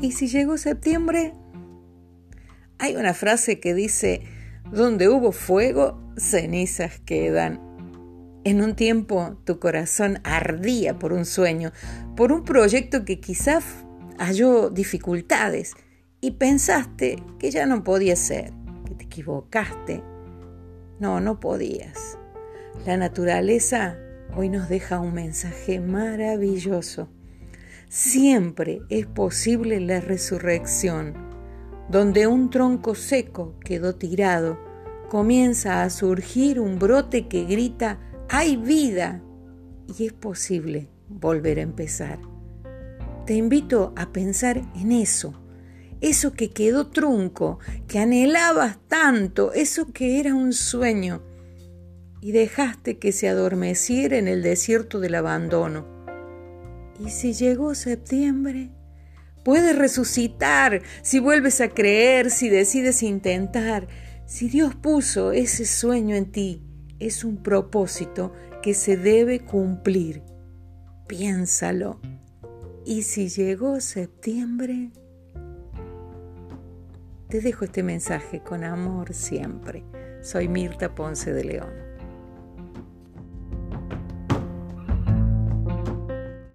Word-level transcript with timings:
¿Y 0.00 0.12
si 0.12 0.28
llegó 0.28 0.56
septiembre? 0.56 1.34
Hay 2.78 2.96
una 2.96 3.12
frase 3.12 3.60
que 3.60 3.74
dice, 3.74 4.22
donde 4.72 5.10
hubo 5.10 5.30
fuego, 5.30 6.00
cenizas 6.16 7.00
quedan. 7.00 7.60
En 8.44 8.62
un 8.62 8.74
tiempo 8.74 9.36
tu 9.44 9.58
corazón 9.58 10.20
ardía 10.24 10.98
por 10.98 11.12
un 11.12 11.26
sueño, 11.26 11.72
por 12.16 12.32
un 12.32 12.44
proyecto 12.44 13.04
que 13.04 13.20
quizás 13.20 13.84
halló 14.18 14.70
dificultades 14.70 15.74
y 16.22 16.32
pensaste 16.32 17.22
que 17.38 17.50
ya 17.50 17.66
no 17.66 17.84
podía 17.84 18.16
ser, 18.16 18.52
que 18.86 18.94
te 18.94 19.04
equivocaste. 19.04 20.02
No, 20.98 21.20
no 21.20 21.40
podías. 21.40 22.16
La 22.86 22.96
naturaleza 22.96 23.98
hoy 24.34 24.48
nos 24.48 24.70
deja 24.70 24.98
un 24.98 25.12
mensaje 25.12 25.78
maravilloso. 25.80 27.10
Siempre 27.90 28.82
es 28.88 29.06
posible 29.06 29.80
la 29.80 30.00
resurrección. 30.00 31.12
Donde 31.88 32.28
un 32.28 32.48
tronco 32.48 32.94
seco 32.94 33.58
quedó 33.64 33.96
tirado, 33.96 34.60
comienza 35.08 35.82
a 35.82 35.90
surgir 35.90 36.60
un 36.60 36.78
brote 36.78 37.26
que 37.26 37.46
grita, 37.46 37.98
hay 38.28 38.56
vida. 38.56 39.24
Y 39.98 40.06
es 40.06 40.12
posible 40.12 40.88
volver 41.08 41.58
a 41.58 41.62
empezar. 41.62 42.20
Te 43.26 43.34
invito 43.34 43.92
a 43.96 44.12
pensar 44.12 44.62
en 44.76 44.92
eso, 44.92 45.34
eso 46.00 46.32
que 46.32 46.50
quedó 46.50 46.86
trunco, 46.86 47.58
que 47.88 47.98
anhelabas 47.98 48.78
tanto, 48.86 49.52
eso 49.52 49.92
que 49.92 50.20
era 50.20 50.32
un 50.32 50.52
sueño 50.52 51.22
y 52.20 52.30
dejaste 52.30 52.98
que 52.98 53.10
se 53.10 53.28
adormeciera 53.28 54.16
en 54.16 54.28
el 54.28 54.42
desierto 54.42 55.00
del 55.00 55.16
abandono. 55.16 55.99
¿Y 57.00 57.08
si 57.08 57.32
llegó 57.32 57.74
septiembre? 57.74 58.70
Puedes 59.42 59.76
resucitar 59.76 60.82
si 61.02 61.18
vuelves 61.18 61.62
a 61.62 61.68
creer, 61.68 62.30
si 62.30 62.50
decides 62.50 63.02
intentar. 63.02 63.88
Si 64.26 64.48
Dios 64.48 64.74
puso 64.74 65.32
ese 65.32 65.64
sueño 65.64 66.14
en 66.14 66.30
ti, 66.30 66.62
es 66.98 67.24
un 67.24 67.42
propósito 67.42 68.32
que 68.62 68.74
se 68.74 68.98
debe 68.98 69.40
cumplir. 69.40 70.22
Piénsalo. 71.08 72.00
¿Y 72.84 73.02
si 73.02 73.28
llegó 73.28 73.80
septiembre? 73.80 74.90
Te 77.28 77.40
dejo 77.40 77.64
este 77.64 77.82
mensaje 77.82 78.40
con 78.40 78.62
amor 78.62 79.14
siempre. 79.14 79.84
Soy 80.20 80.48
Mirta 80.48 80.94
Ponce 80.94 81.32
de 81.32 81.44
León. 81.44 81.89